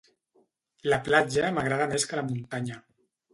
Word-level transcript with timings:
La 0.93 0.97
platja 1.07 1.51
m'agrada 1.59 1.87
més 1.93 2.07
que 2.13 2.19
la 2.21 2.25
muntanya. 2.31 2.81